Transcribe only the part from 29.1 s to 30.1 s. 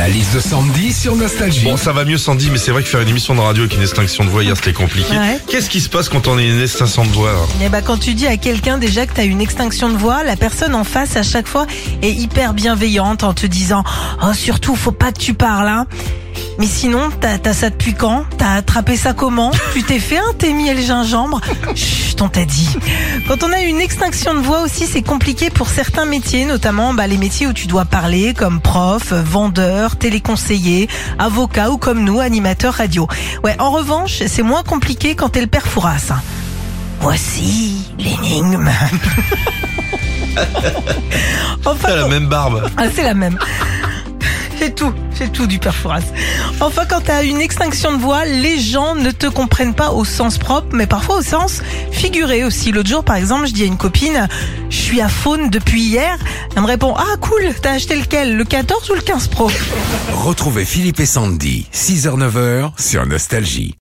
vendeur,